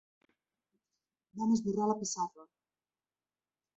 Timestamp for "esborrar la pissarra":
1.57-2.49